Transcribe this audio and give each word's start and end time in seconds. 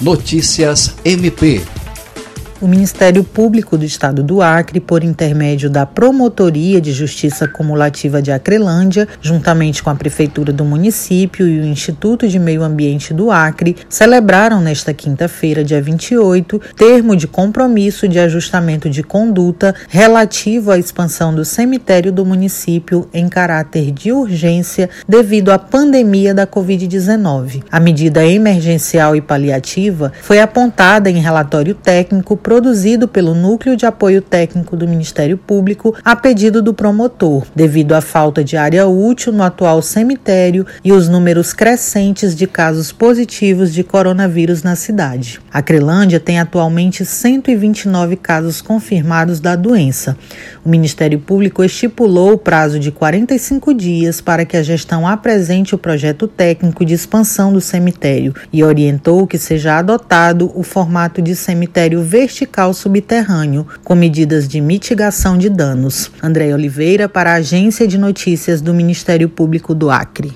Notícias 0.00 0.94
MP 1.04 1.77
o 2.60 2.66
Ministério 2.66 3.22
Público 3.22 3.78
do 3.78 3.84
Estado 3.84 4.22
do 4.22 4.42
Acre, 4.42 4.80
por 4.80 5.04
intermédio 5.04 5.70
da 5.70 5.86
Promotoria 5.86 6.80
de 6.80 6.92
Justiça 6.92 7.46
Cumulativa 7.46 8.20
de 8.20 8.32
Acrelândia, 8.32 9.06
juntamente 9.20 9.82
com 9.82 9.90
a 9.90 9.94
Prefeitura 9.94 10.52
do 10.52 10.64
município 10.64 11.46
e 11.46 11.60
o 11.60 11.64
Instituto 11.64 12.26
de 12.26 12.38
Meio 12.38 12.62
Ambiente 12.62 13.14
do 13.14 13.30
Acre, 13.30 13.76
celebraram 13.88 14.60
nesta 14.60 14.92
quinta-feira, 14.92 15.62
dia 15.62 15.80
28, 15.80 16.60
termo 16.76 17.14
de 17.14 17.28
compromisso 17.28 18.08
de 18.08 18.18
ajustamento 18.18 18.90
de 18.90 19.02
conduta 19.02 19.74
relativo 19.88 20.72
à 20.72 20.78
expansão 20.78 21.34
do 21.34 21.44
cemitério 21.44 22.10
do 22.10 22.26
município 22.26 23.08
em 23.14 23.28
caráter 23.28 23.92
de 23.92 24.10
urgência 24.10 24.90
devido 25.08 25.50
à 25.50 25.58
pandemia 25.58 26.34
da 26.34 26.46
Covid-19. 26.46 27.62
A 27.70 27.78
medida 27.78 28.26
emergencial 28.26 29.14
e 29.14 29.20
paliativa 29.20 30.12
foi 30.22 30.40
apontada 30.40 31.08
em 31.08 31.20
relatório 31.20 31.74
técnico 31.74 32.36
produzido 32.48 33.06
pelo 33.06 33.34
Núcleo 33.34 33.76
de 33.76 33.84
Apoio 33.84 34.22
Técnico 34.22 34.74
do 34.74 34.88
Ministério 34.88 35.36
Público 35.36 35.94
a 36.02 36.16
pedido 36.16 36.62
do 36.62 36.72
promotor, 36.72 37.46
devido 37.54 37.92
à 37.92 38.00
falta 38.00 38.42
de 38.42 38.56
área 38.56 38.86
útil 38.86 39.34
no 39.34 39.42
atual 39.42 39.82
cemitério 39.82 40.64
e 40.82 40.90
os 40.90 41.10
números 41.10 41.52
crescentes 41.52 42.34
de 42.34 42.46
casos 42.46 42.90
positivos 42.90 43.70
de 43.74 43.84
coronavírus 43.84 44.62
na 44.62 44.76
cidade. 44.76 45.38
A 45.52 45.60
Crelândia 45.60 46.18
tem 46.18 46.40
atualmente 46.40 47.04
129 47.04 48.16
casos 48.16 48.62
confirmados 48.62 49.40
da 49.40 49.54
doença. 49.54 50.16
O 50.64 50.70
Ministério 50.70 51.18
Público 51.18 51.62
estipulou 51.62 52.32
o 52.32 52.38
prazo 52.38 52.80
de 52.80 52.90
45 52.90 53.74
dias 53.74 54.22
para 54.22 54.46
que 54.46 54.56
a 54.56 54.62
gestão 54.62 55.06
apresente 55.06 55.74
o 55.74 55.78
projeto 55.78 56.26
técnico 56.26 56.82
de 56.82 56.94
expansão 56.94 57.52
do 57.52 57.60
cemitério 57.60 58.34
e 58.50 58.64
orientou 58.64 59.26
que 59.26 59.36
seja 59.36 59.76
adotado 59.76 60.50
o 60.54 60.62
formato 60.62 61.20
de 61.20 61.36
cemitério 61.36 62.00
vertical 62.00 62.37
vertical 62.38 62.72
subterrâneo, 62.72 63.66
com 63.82 63.96
medidas 63.96 64.46
de 64.46 64.60
mitigação 64.60 65.36
de 65.36 65.48
danos. 65.48 66.08
André 66.22 66.54
Oliveira, 66.54 67.08
para 67.08 67.32
a 67.32 67.36
Agência 67.36 67.86
de 67.86 67.98
Notícias 67.98 68.60
do 68.60 68.72
Ministério 68.72 69.28
Público 69.28 69.74
do 69.74 69.90
Acre. 69.90 70.26